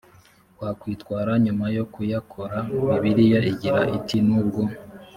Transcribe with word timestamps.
wakwitwara 0.61 1.31
nyuma 1.45 1.65
yo 1.77 1.83
kuyakora 1.93 2.57
bibiliya 2.89 3.39
igira 3.51 3.81
iti 3.97 4.17
nubwo 4.27 4.61